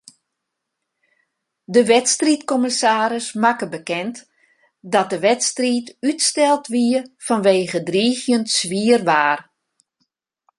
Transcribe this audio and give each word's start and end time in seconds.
De 1.73 1.81
wedstriidkommissaris 1.85 3.33
makke 3.33 3.69
bekend 3.75 4.15
dat 4.95 5.09
de 5.09 5.19
wedstriid 5.27 5.87
útsteld 6.09 6.65
wie 6.73 6.95
fanwege 7.25 7.79
driigjend 7.89 8.47
swier 8.57 9.01
waar. 9.09 9.39